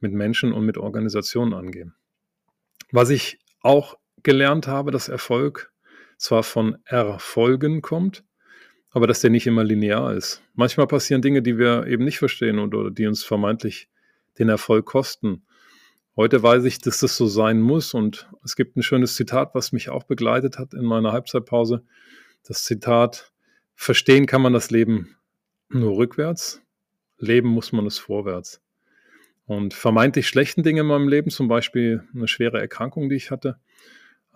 mit 0.00 0.12
Menschen 0.12 0.52
und 0.52 0.64
mit 0.64 0.78
Organisationen 0.78 1.52
angehen. 1.52 1.94
Was 2.90 3.10
ich 3.10 3.38
auch 3.60 3.98
gelernt 4.22 4.66
habe, 4.66 4.90
dass 4.90 5.08
Erfolg 5.08 5.72
zwar 6.16 6.42
von 6.42 6.78
Erfolgen 6.84 7.82
kommt, 7.82 8.24
aber 8.90 9.06
dass 9.06 9.20
der 9.20 9.30
nicht 9.30 9.46
immer 9.46 9.64
linear 9.64 10.14
ist. 10.14 10.42
Manchmal 10.54 10.86
passieren 10.86 11.22
Dinge, 11.22 11.42
die 11.42 11.58
wir 11.58 11.86
eben 11.86 12.04
nicht 12.04 12.18
verstehen 12.18 12.58
oder 12.58 12.90
die 12.90 13.06
uns 13.06 13.22
vermeintlich 13.22 13.88
den 14.38 14.48
Erfolg 14.48 14.86
kosten. 14.86 15.42
Heute 16.16 16.42
weiß 16.42 16.64
ich, 16.64 16.80
dass 16.80 17.00
das 17.00 17.16
so 17.16 17.26
sein 17.26 17.60
muss 17.60 17.94
und 17.94 18.28
es 18.44 18.56
gibt 18.56 18.76
ein 18.76 18.82
schönes 18.82 19.14
Zitat, 19.14 19.54
was 19.54 19.72
mich 19.72 19.90
auch 19.90 20.02
begleitet 20.04 20.58
hat 20.58 20.74
in 20.74 20.84
meiner 20.84 21.12
Halbzeitpause. 21.12 21.84
Das 22.42 22.64
Zitat, 22.64 23.32
verstehen 23.80 24.26
kann 24.26 24.42
man 24.42 24.52
das 24.52 24.70
Leben 24.70 25.16
nur 25.70 25.96
rückwärts, 25.96 26.60
leben 27.16 27.48
muss 27.48 27.72
man 27.72 27.86
es 27.86 27.98
vorwärts. 27.98 28.60
Und 29.46 29.72
vermeintlich 29.72 30.28
schlechten 30.28 30.62
Dinge 30.62 30.82
in 30.82 30.86
meinem 30.86 31.08
Leben, 31.08 31.30
zum 31.30 31.48
Beispiel 31.48 32.06
eine 32.14 32.28
schwere 32.28 32.60
Erkrankung, 32.60 33.08
die 33.08 33.16
ich 33.16 33.30
hatte, 33.30 33.58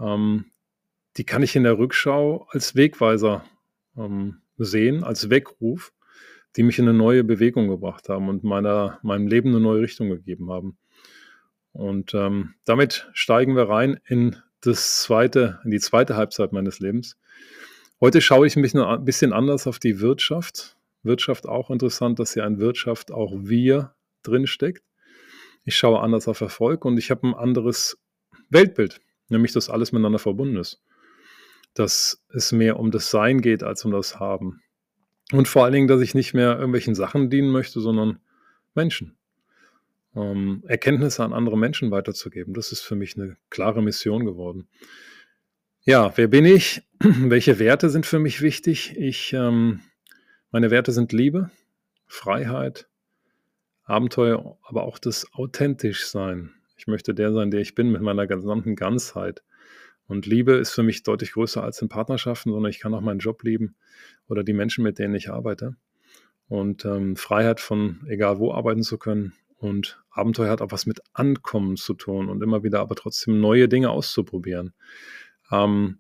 ähm, 0.01 0.47
die 1.19 1.25
kann 1.25 1.43
ich 1.43 1.55
in 1.57 1.63
der 1.63 1.77
Rückschau 1.77 2.47
als 2.49 2.75
Wegweiser 2.75 3.45
ähm, 3.99 4.39
sehen, 4.57 5.05
als 5.05 5.29
Weckruf, 5.29 5.93
die 6.57 6.63
mich 6.63 6.79
in 6.79 6.89
eine 6.89 6.97
neue 6.97 7.23
Bewegung 7.23 7.69
gebracht 7.69 8.09
haben 8.09 8.31
und 8.31 8.45
meiner, 8.45 8.99
meinem 9.03 9.27
Leben 9.27 9.51
eine 9.51 9.61
neue 9.61 9.83
Richtung 9.83 10.09
gegeben 10.09 10.51
haben. 10.51 10.79
Und 11.73 12.15
ähm, 12.15 12.55
damit 12.65 13.11
steigen 13.13 13.57
wir 13.57 13.69
rein 13.69 14.01
in 14.07 14.37
das 14.63 15.03
zweite, 15.03 15.61
in 15.65 15.71
die 15.71 15.81
zweite 15.81 16.17
Halbzeit 16.17 16.53
meines 16.53 16.81
Lebens. 16.81 17.19
Heute 18.05 18.21
schaue 18.21 18.47
ich 18.47 18.55
ein 18.55 18.61
bisschen, 18.61 18.83
ein 18.83 19.03
bisschen 19.07 19.33
anders 19.33 19.67
auf 19.67 19.79
die 19.79 19.99
Wirtschaft. 20.01 20.77
Wirtschaft 21.05 21.49
auch 21.49 21.71
interessant, 21.71 22.19
dass 22.19 22.35
hier 22.35 22.45
ein 22.45 22.59
Wirtschaft 22.59 23.11
auch 23.11 23.33
wir 23.35 23.95
drinsteckt. 24.23 24.85
Ich 25.65 25.75
schaue 25.75 26.01
anders 26.01 26.29
auf 26.29 26.43
Erfolg 26.43 26.85
und 26.85 26.99
ich 26.99 27.11
habe 27.11 27.27
ein 27.27 27.33
anderes 27.33 27.97
Weltbild, 28.51 29.01
nämlich 29.31 29.53
dass 29.53 29.71
alles 29.71 29.91
miteinander 29.91 30.19
verbunden 30.19 30.59
ist. 30.59 30.83
Dass 31.73 32.23
es 32.29 32.53
mehr 32.53 32.79
um 32.79 32.91
das 32.91 33.09
Sein 33.09 33.41
geht 33.41 33.63
als 33.63 33.87
um 33.87 33.91
das 33.91 34.21
Haben. 34.21 34.61
Und 35.33 35.49
vor 35.49 35.65
allen 35.65 35.73
Dingen, 35.73 35.89
dass 35.89 36.03
ich 36.03 36.15
nicht 36.15 36.35
mehr 36.35 36.57
irgendwelchen 36.57 36.95
Sachen 36.95 37.31
dienen 37.31 37.49
möchte, 37.49 37.81
sondern 37.81 38.19
Menschen 38.75 39.17
ähm, 40.15 40.63
Erkenntnisse 40.67 41.25
an 41.25 41.33
andere 41.33 41.57
Menschen 41.57 41.91
weiterzugeben. 41.91 42.53
Das 42.53 42.71
ist 42.71 42.83
für 42.83 42.97
mich 42.97 43.17
eine 43.17 43.39
klare 43.49 43.83
Mission 43.83 44.27
geworden. 44.27 44.69
Ja, 45.87 46.17
wer 46.17 46.29
bin 46.29 46.47
ich? 46.47 46.81
Welche 46.99 47.59
Werte 47.59 47.91
sind 47.91 48.07
für 48.07 48.19
mich 48.19 48.41
wichtig? 48.41 48.97
Ich, 48.97 49.35
ähm, 49.35 49.81
meine 50.51 50.71
Werte 50.71 50.93
sind 50.93 51.13
Liebe, 51.13 51.51
Freiheit, 52.07 52.89
Abenteuer, 53.85 54.57
aber 54.63 54.85
auch 54.85 54.99
das 54.99 55.31
authentisch 55.35 56.07
sein. 56.07 56.55
Ich 56.79 56.87
möchte 56.87 57.13
der 57.13 57.35
sein, 57.35 57.51
der 57.51 57.61
ich 57.61 57.75
bin, 57.75 57.93
mit 57.93 58.01
meiner 58.01 58.27
gesamten 58.27 58.77
Ganzheit. 58.77 59.43
Und 60.07 60.25
Liebe 60.25 60.55
ist 60.55 60.71
für 60.71 60.83
mich 60.83 61.03
deutlich 61.03 61.33
größer 61.33 61.63
als 61.63 61.83
in 61.83 61.91
Partnerschaften, 61.91 62.51
sondern 62.51 62.71
ich 62.71 62.81
kann 62.81 62.95
auch 62.95 63.03
meinen 63.03 63.21
Job 63.21 63.43
lieben 63.43 63.77
oder 64.27 64.43
die 64.43 64.55
Menschen, 64.55 64.85
mit 64.85 64.99
denen 64.99 65.15
ich 65.15 65.29
arbeite. 65.29 65.77
Und 66.49 66.87
ähm, 66.87 67.15
Freiheit 67.15 67.61
von 67.61 68.07
egal 68.09 68.39
wo 68.39 68.55
arbeiten 68.55 68.83
zu 68.83 68.97
können, 68.97 69.35
und 69.65 70.03
Abenteuer 70.11 70.51
hat 70.51 70.61
auch 70.61 70.73
was 70.73 70.85
mit 70.85 71.01
Ankommen 71.15 71.77
zu 71.77 71.95
tun 71.95 72.29
und 72.29 72.43
immer 72.43 72.63
wieder 72.63 72.81
aber 72.81 72.95
trotzdem 72.95 73.41
neue 73.41 73.67
Dinge 73.69 73.91
auszuprobieren. 73.91 74.75
Ähm, 75.55 75.99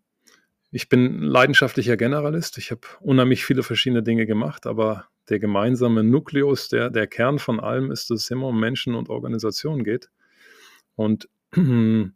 ich 0.70 0.88
bin 0.88 1.22
leidenschaftlicher 1.22 1.96
Generalist. 1.96 2.58
Ich 2.58 2.70
habe 2.70 2.80
unheimlich 3.00 3.44
viele 3.44 3.62
verschiedene 3.62 4.02
Dinge 4.02 4.26
gemacht, 4.26 4.66
aber 4.66 5.06
der 5.28 5.38
gemeinsame 5.38 6.02
Nukleus, 6.02 6.68
der, 6.68 6.90
der 6.90 7.06
Kern 7.06 7.38
von 7.38 7.60
allem 7.60 7.90
ist, 7.90 8.10
dass 8.10 8.22
es 8.22 8.30
immer 8.30 8.48
um 8.48 8.58
Menschen 8.58 8.94
und 8.94 9.08
Organisationen 9.08 9.84
geht. 9.84 10.10
Und 10.96 11.28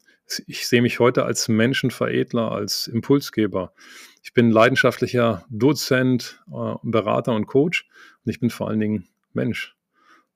ich 0.47 0.67
sehe 0.67 0.83
mich 0.83 0.99
heute 0.99 1.25
als 1.25 1.49
Menschenveredler, 1.49 2.51
als 2.51 2.89
Impulsgeber. 2.89 3.73
Ich 4.23 4.35
bin 4.35 4.51
leidenschaftlicher 4.51 5.47
Dozent, 5.49 6.43
äh, 6.53 6.75
Berater 6.83 7.35
und 7.35 7.47
Coach 7.47 7.89
und 8.25 8.31
ich 8.31 8.41
bin 8.41 8.51
vor 8.51 8.69
allen 8.69 8.81
Dingen 8.81 9.09
Mensch. 9.33 9.78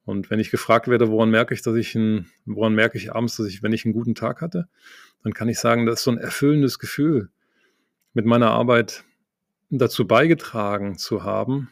Und 0.04 0.30
wenn 0.30 0.40
ich 0.40 0.50
gefragt 0.50 0.88
werde, 0.88 1.10
woran 1.10 1.30
merke 1.30 1.54
ich, 1.54 1.62
dass 1.62 1.76
ich 1.76 1.94
ein, 1.94 2.26
woran 2.44 2.74
merke 2.74 2.98
ich 2.98 3.12
abends, 3.12 3.36
dass 3.36 3.46
ich, 3.46 3.62
wenn 3.62 3.72
ich 3.72 3.84
einen 3.84 3.94
guten 3.94 4.14
Tag 4.14 4.40
hatte, 4.40 4.68
dann 5.22 5.32
kann 5.32 5.48
ich 5.48 5.58
sagen, 5.58 5.86
das 5.86 6.00
ist 6.00 6.04
so 6.04 6.10
ein 6.10 6.18
erfüllendes 6.18 6.78
Gefühl, 6.78 7.30
mit 8.12 8.26
meiner 8.26 8.50
Arbeit 8.50 9.04
dazu 9.70 10.06
beigetragen 10.06 10.98
zu 10.98 11.22
haben, 11.22 11.70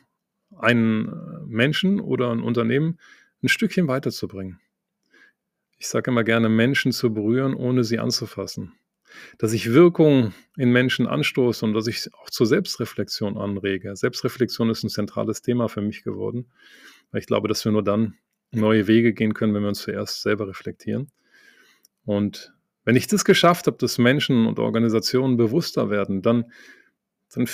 einen 0.57 1.13
Menschen 1.47 2.01
oder 2.01 2.31
ein 2.31 2.41
Unternehmen 2.41 2.99
ein 3.43 3.49
Stückchen 3.49 3.89
weiterzubringen. 3.89 4.61
Ich 5.79 5.89
sage 5.89 6.11
immer 6.11 6.25
gerne, 6.25 6.49
Menschen 6.49 6.93
zu 6.93 7.13
berühren, 7.13 7.55
ohne 7.55 7.85
sie 7.85 7.99
anzufassen. 7.99 8.73
Dass 9.39 9.53
ich 9.53 9.73
Wirkung 9.73 10.35
in 10.57 10.71
Menschen 10.71 11.07
anstoße 11.07 11.65
und 11.65 11.73
dass 11.73 11.87
ich 11.87 12.13
auch 12.15 12.31
zur 12.31 12.47
Selbstreflexion 12.47 13.39
anrege. 13.39 13.97
Selbstreflexion 13.97 14.71
ist 14.71 14.85
ein 14.85 14.91
zentrales 14.91 15.43
Thema 15.43 15.69
für 15.69 15.81
mich 15.81 16.05
geworden. 16.05 16.47
Weil 17.11 17.21
ich 17.21 17.27
glaube, 17.27 17.49
dass 17.49 17.65
wir 17.65 17.73
nur 17.73 17.85
dann 17.85 18.15
neue 18.53 18.87
Wege 18.87 19.13
gehen 19.13 19.35
können, 19.35 19.55
wenn 19.55 19.63
wir 19.63 19.69
uns 19.69 19.83
zuerst 19.83 20.23
selber 20.23 20.49
reflektieren. 20.49 21.11
Und 22.05 22.53
wenn 22.85 22.97
ich 22.97 23.07
das 23.07 23.25
geschafft 23.25 23.67
habe, 23.67 23.77
dass 23.77 23.99
Menschen 23.99 24.47
und 24.47 24.59
Organisationen 24.59 25.37
bewusster 25.37 25.91
werden, 25.91 26.23
dann, 26.23 26.51
dann 27.33 27.49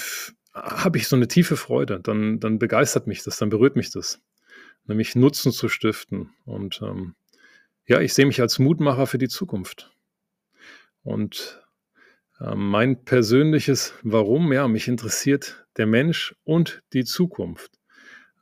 habe 0.54 0.98
ich 0.98 1.08
so 1.08 1.16
eine 1.16 1.28
tiefe 1.28 1.56
Freude, 1.56 2.00
dann, 2.00 2.40
dann 2.40 2.58
begeistert 2.58 3.06
mich 3.06 3.22
das, 3.22 3.38
dann 3.38 3.50
berührt 3.50 3.76
mich 3.76 3.90
das, 3.90 4.22
nämlich 4.86 5.14
Nutzen 5.14 5.52
zu 5.52 5.68
stiften. 5.68 6.30
Und 6.44 6.80
ähm, 6.82 7.14
ja, 7.86 8.00
ich 8.00 8.14
sehe 8.14 8.26
mich 8.26 8.40
als 8.40 8.58
Mutmacher 8.58 9.06
für 9.06 9.18
die 9.18 9.28
Zukunft. 9.28 9.92
Und 11.02 11.62
äh, 12.40 12.54
mein 12.54 13.04
persönliches 13.04 13.94
Warum, 14.02 14.52
ja, 14.52 14.66
mich 14.68 14.88
interessiert 14.88 15.66
der 15.76 15.86
Mensch 15.86 16.34
und 16.44 16.82
die 16.92 17.04
Zukunft. 17.04 17.72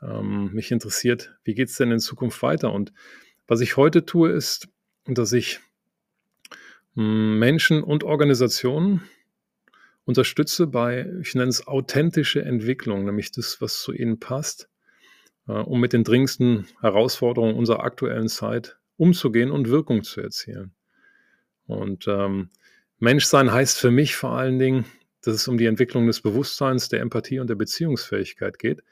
Ähm, 0.05 0.53
mich 0.53 0.71
interessiert, 0.71 1.35
wie 1.45 1.55
geht 1.55 1.69
es 1.69 1.77
denn 1.77 1.91
in 1.91 2.01
Zukunft 2.01 2.43
weiter? 2.43 2.73
Und 2.73 2.93
was 3.47 3.61
ich 3.61 3.77
heute 3.77 4.05
tue, 4.05 4.31
ist, 4.31 4.69
dass 5.07 5.33
ich 5.33 5.61
hm, 6.95 7.39
Menschen 7.39 7.83
und 7.83 8.05
Organisationen 8.05 9.03
unterstütze 10.05 10.67
bei, 10.67 11.11
ich 11.23 11.35
nenne 11.35 11.49
es 11.49 11.67
authentische 11.67 12.43
Entwicklung, 12.43 13.05
nämlich 13.05 13.33
das, 13.33 13.61
was 13.61 13.81
zu 13.81 13.93
ihnen 13.93 14.21
passt, 14.21 14.69
äh, 15.49 15.53
um 15.53 15.81
mit 15.81 15.93
den 15.93 16.05
dringendsten 16.05 16.67
Herausforderungen 16.81 17.55
unserer 17.55 17.83
aktuellen 17.83 18.29
Zeit 18.29 18.79
umzugehen 18.97 19.51
und 19.51 19.69
Wirkung 19.69 20.05
zu 20.05 20.21
erzielen. 20.21 20.75
Und 21.67 22.07
ähm, 22.07 22.51
Menschsein 22.99 23.51
heißt 23.51 23.79
für 23.79 23.91
mich 23.91 24.17
vor 24.17 24.37
allen 24.37 24.59
Dingen, 24.59 24.85
dass 25.23 25.35
es 25.35 25.49
um 25.49 25.57
die 25.57 25.67
Entwicklung 25.67 26.07
des 26.07 26.21
Bewusstseins, 26.21 26.91
der 26.91 27.01
Empathie 27.01 27.39
und 27.39 27.49
der 27.49 27.55
Beziehungsfähigkeit 27.55 28.59
geht 28.59 28.83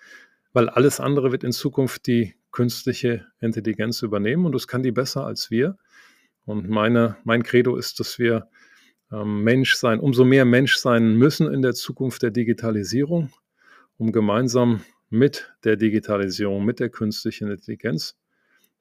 weil 0.52 0.68
alles 0.68 1.00
andere 1.00 1.32
wird 1.32 1.44
in 1.44 1.52
Zukunft 1.52 2.06
die 2.06 2.34
künstliche 2.50 3.26
Intelligenz 3.40 4.02
übernehmen 4.02 4.46
und 4.46 4.52
das 4.52 4.68
kann 4.68 4.82
die 4.82 4.92
besser 4.92 5.24
als 5.24 5.50
wir. 5.50 5.78
Und 6.44 6.68
meine, 6.68 7.16
mein 7.24 7.42
Credo 7.42 7.76
ist, 7.76 8.00
dass 8.00 8.18
wir 8.18 8.48
ähm, 9.10 9.42
Mensch 9.42 9.74
sein, 9.76 10.00
umso 10.00 10.24
mehr 10.24 10.44
Mensch 10.44 10.76
sein 10.76 11.14
müssen 11.14 11.52
in 11.52 11.62
der 11.62 11.74
Zukunft 11.74 12.22
der 12.22 12.30
Digitalisierung, 12.30 13.30
um 13.96 14.12
gemeinsam 14.12 14.82
mit 15.08 15.52
der 15.64 15.76
Digitalisierung, 15.76 16.64
mit 16.64 16.80
der 16.80 16.88
künstlichen 16.88 17.50
Intelligenz 17.50 18.16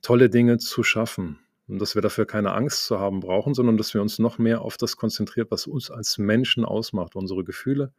tolle 0.01 0.29
Dinge 0.29 0.57
zu 0.57 0.83
schaffen. 0.83 1.39
Und 1.67 1.79
dass 1.79 1.95
wir 1.95 2.01
dafür 2.01 2.25
keine 2.25 2.53
Angst 2.53 2.85
zu 2.85 2.99
haben 2.99 3.21
brauchen, 3.21 3.53
sondern 3.53 3.77
dass 3.77 3.93
wir 3.93 4.01
uns 4.01 4.19
noch 4.19 4.37
mehr 4.37 4.61
auf 4.61 4.75
das 4.77 4.97
konzentrieren, 4.97 5.47
was 5.49 5.67
uns 5.67 5.91
als 5.91 6.17
Menschen 6.17 6.65
ausmacht, 6.65 7.15
unsere 7.15 7.43
Gefühle, 7.43 7.93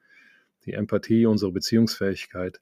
die 0.66 0.72
Empathie, 0.72 1.26
unsere 1.26 1.52
Beziehungsfähigkeit 1.52 2.60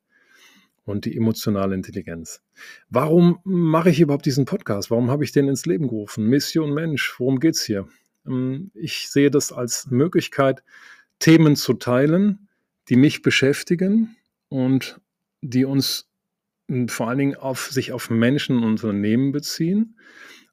und 0.91 1.05
die 1.05 1.17
emotionale 1.17 1.75
Intelligenz. 1.75 2.43
Warum 2.89 3.39
mache 3.45 3.91
ich 3.91 4.01
überhaupt 4.01 4.27
diesen 4.27 4.45
Podcast? 4.45 4.91
Warum 4.91 5.11
habe 5.11 5.25
ich 5.25 5.33
den 5.33 5.49
ins 5.49 5.67
Leben 5.67 5.89
gerufen? 5.89 6.27
Mission 6.27 6.75
Mensch, 6.75 7.15
worum 7.19 7.41
geht 7.41 7.55
es 7.55 7.63
hier? 7.63 7.87
ähm, 8.27 8.71
ich 8.75 9.09
sehe 9.11 9.31
das 9.31 9.53
als 9.53 9.91
Möglichkeit, 9.91 10.63
Themen 11.19 11.57
zu 11.57 11.75
teilen, 11.75 12.49
die 12.89 12.97
mich 12.97 13.23
beschäftigen 13.23 14.17
und 14.49 15.01
die 15.43 15.65
uns 15.65 16.09
hm, 16.69 16.89
vor 16.89 17.09
allen 17.09 17.19
Dingen 17.19 17.37
auf 17.37 17.71
sich 17.71 17.93
auf 17.93 18.11
Menschen 18.11 18.59
und 18.59 18.85
Unternehmen 18.85 19.33
beziehen. 19.33 19.97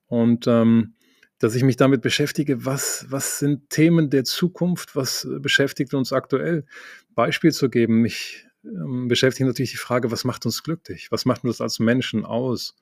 Und 0.07 0.47
ähm, 0.47 0.93
dass 1.39 1.53
ich 1.53 1.63
mich 1.63 1.75
damit 1.75 2.01
beschäftige, 2.01 2.65
was, 2.65 3.05
was 3.09 3.37
sind 3.37 3.69
Themen 3.69 4.09
der 4.09 4.23
Zukunft, 4.23 4.95
was 4.95 5.27
beschäftigt 5.39 5.93
uns 5.93 6.11
aktuell. 6.11 6.65
Beispiel 7.13 7.51
zu 7.51 7.69
geben, 7.69 8.01
mich 8.01 8.46
ähm, 8.63 9.07
beschäftigt 9.07 9.47
natürlich 9.47 9.71
die 9.71 9.77
Frage, 9.77 10.11
was 10.11 10.23
macht 10.23 10.45
uns 10.45 10.63
glücklich? 10.63 11.11
Was 11.11 11.25
macht 11.25 11.43
uns 11.43 11.61
als 11.61 11.79
Menschen 11.79 12.25
aus? 12.25 12.75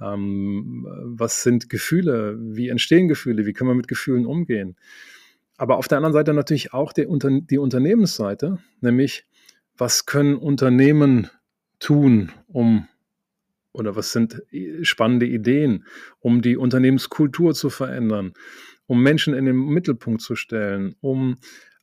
Ähm, 0.00 0.86
was 1.04 1.42
sind 1.42 1.70
Gefühle? 1.70 2.36
Wie 2.40 2.68
entstehen 2.68 3.08
Gefühle? 3.08 3.46
Wie 3.46 3.52
können 3.52 3.70
wir 3.70 3.74
mit 3.74 3.88
Gefühlen 3.88 4.26
umgehen? 4.26 4.76
Aber 5.56 5.76
auf 5.76 5.88
der 5.88 5.98
anderen 5.98 6.12
Seite 6.12 6.32
natürlich 6.34 6.72
auch 6.72 6.92
die, 6.92 7.06
Unter 7.06 7.40
die 7.40 7.58
Unternehmensseite, 7.58 8.58
nämlich 8.80 9.26
was 9.76 10.06
können 10.06 10.36
Unternehmen 10.36 11.28
tun, 11.80 12.32
um 12.46 12.88
oder 13.72 13.94
was 13.96 14.12
sind 14.12 14.42
spannende 14.82 15.26
Ideen, 15.26 15.84
um 16.18 16.42
die 16.42 16.56
Unternehmenskultur 16.56 17.54
zu 17.54 17.70
verändern, 17.70 18.32
um 18.86 19.02
Menschen 19.02 19.34
in 19.34 19.44
den 19.44 19.56
Mittelpunkt 19.56 20.20
zu 20.20 20.36
stellen, 20.36 20.96
um 21.00 21.36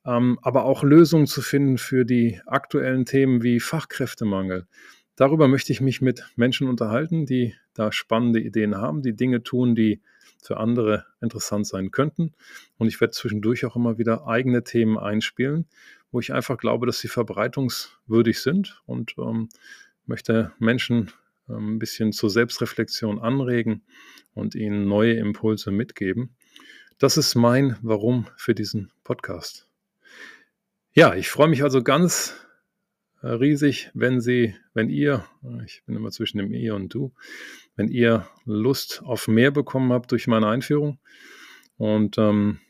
ähm, 0.05 0.39
aber 0.41 0.65
auch 0.65 0.83
Lösungen 0.83 1.27
zu 1.27 1.41
finden 1.41 1.77
für 1.77 2.05
die 2.05 2.41
aktuellen 2.45 3.05
Themen 3.05 3.43
wie 3.43 3.59
Fachkräftemangel. 3.59 4.67
Darüber 5.15 5.47
möchte 5.47 5.71
ich 5.71 5.81
mich 5.81 6.01
mit 6.01 6.25
Menschen 6.35 6.67
unterhalten, 6.67 7.25
die 7.25 7.55
da 7.73 7.91
spannende 7.91 8.39
Ideen 8.39 8.75
haben, 8.75 9.01
die 9.01 9.15
Dinge 9.15 9.43
tun, 9.43 9.75
die 9.75 10.01
für 10.41 10.57
andere 10.57 11.05
interessant 11.21 11.65
sein 11.65 11.91
könnten. 11.91 12.33
Und 12.77 12.87
ich 12.87 13.01
werde 13.01 13.11
zwischendurch 13.11 13.65
auch 13.65 13.75
immer 13.75 13.97
wieder 13.97 14.27
eigene 14.27 14.63
Themen 14.63 14.97
einspielen, 14.97 15.65
wo 16.11 16.19
ich 16.19 16.33
einfach 16.33 16.57
glaube, 16.57 16.85
dass 16.85 16.99
sie 16.99 17.07
verbreitungswürdig 17.07 18.39
sind 18.39 18.81
und 18.85 19.15
ähm, 19.17 19.49
möchte 20.05 20.51
Menschen 20.59 21.11
ähm, 21.49 21.75
ein 21.75 21.79
bisschen 21.79 22.11
zur 22.11 22.29
Selbstreflexion 22.29 23.19
anregen 23.19 23.83
und 24.33 24.53
ihnen 24.53 24.87
neue 24.87 25.13
Impulse 25.13 25.71
mitgeben. 25.71 26.35
Das 26.97 27.17
ist 27.17 27.35
mein 27.35 27.77
Warum 27.81 28.27
für 28.37 28.53
diesen 28.53 28.91
Podcast. 29.03 29.67
Ja, 30.97 31.13
ich 31.13 31.27
freue 31.27 31.49
mich 31.49 31.61
also 31.61 31.83
ganz 31.83 32.33
äh, 33.21 33.27
riesig, 33.27 33.91
wenn 33.93 34.21
Sie, 34.21 34.55
wenn 34.73 34.89
ihr, 34.89 35.25
ich 35.65 35.83
bin 35.85 35.93
immer 35.93 36.09
zwischen 36.09 36.37
dem 36.37 36.53
ihr 36.53 36.73
und 36.73 36.93
du, 36.93 37.11
wenn 37.75 37.89
ihr 37.89 38.29
Lust 38.45 39.01
auf 39.03 39.27
mehr 39.27 39.51
bekommen 39.51 39.91
habt 39.91 40.13
durch 40.13 40.27
meine 40.27 40.47
Einführung 40.47 40.99
und 41.75 42.17
ähm, 42.17 42.61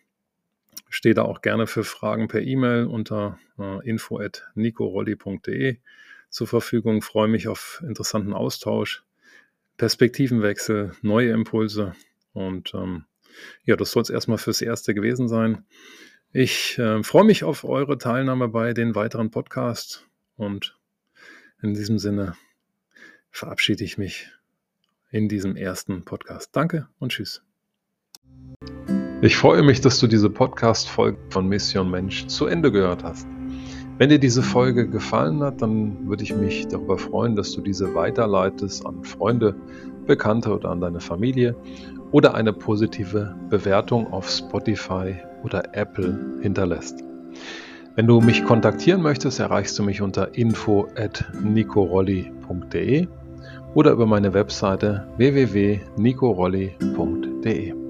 stehe 0.89 1.13
da 1.13 1.21
auch 1.21 1.43
gerne 1.43 1.67
für 1.67 1.83
Fragen 1.83 2.27
per 2.27 2.41
E-Mail 2.41 2.85
unter 2.85 3.37
äh, 3.59 3.87
info@nicorolli.de 3.87 5.77
zur 6.31 6.47
Verfügung. 6.47 7.03
Freue 7.03 7.27
mich 7.27 7.47
auf 7.47 7.83
interessanten 7.87 8.33
Austausch, 8.33 9.03
Perspektivenwechsel, 9.77 10.93
neue 11.03 11.29
Impulse 11.29 11.93
und 12.33 12.73
ähm, 12.73 13.05
ja, 13.65 13.75
das 13.75 13.91
soll 13.91 14.01
es 14.01 14.09
erstmal 14.09 14.39
fürs 14.39 14.63
Erste 14.63 14.95
gewesen 14.95 15.27
sein. 15.27 15.63
Ich 16.37 16.77
äh, 16.79 17.01
freue 17.01 17.23
mich 17.23 17.45
auf 17.45 17.63
eure 17.63 17.97
Teilnahme 17.97 18.49
bei 18.49 18.73
den 18.73 18.93
weiteren 18.93 19.31
Podcasts 19.31 20.03
und 20.35 20.77
in 21.61 21.73
diesem 21.73 21.97
Sinne 21.97 22.35
verabschiede 23.31 23.85
ich 23.85 23.97
mich 23.97 24.29
in 25.11 25.29
diesem 25.29 25.55
ersten 25.55 26.03
Podcast. 26.03 26.49
Danke 26.51 26.89
und 26.99 27.13
tschüss. 27.13 27.41
Ich 29.21 29.37
freue 29.37 29.63
mich, 29.63 29.79
dass 29.79 29.97
du 29.99 30.07
diese 30.07 30.29
Podcast-Folge 30.29 31.17
von 31.29 31.47
Mission 31.47 31.89
Mensch 31.89 32.27
zu 32.27 32.47
Ende 32.47 32.69
gehört 32.69 33.05
hast. 33.05 33.25
Wenn 33.97 34.09
dir 34.09 34.19
diese 34.19 34.43
Folge 34.43 34.89
gefallen 34.89 35.41
hat, 35.41 35.61
dann 35.61 36.09
würde 36.09 36.23
ich 36.23 36.35
mich 36.35 36.67
darüber 36.67 36.97
freuen, 36.97 37.37
dass 37.37 37.53
du 37.53 37.61
diese 37.61 37.95
weiterleitest 37.95 38.85
an 38.85 39.05
Freunde, 39.05 39.55
Bekannte 40.05 40.53
oder 40.53 40.71
an 40.71 40.81
deine 40.81 40.99
Familie 40.99 41.55
oder 42.11 42.33
eine 42.33 42.51
positive 42.51 43.33
Bewertung 43.49 44.11
auf 44.11 44.29
Spotify 44.29 45.15
oder 45.45 45.63
Apple 45.73 46.19
hinterlässt. 46.41 47.01
Wenn 47.95 48.07
du 48.07 48.19
mich 48.19 48.43
kontaktieren 48.43 49.01
möchtest, 49.01 49.39
erreichst 49.39 49.79
du 49.79 49.83
mich 49.83 50.01
unter 50.01 50.35
info@nicorolli.de 50.35 53.07
oder 53.73 53.91
über 53.91 54.05
meine 54.05 54.33
Webseite 54.33 55.07
www.nicorolli.de. 55.17 57.84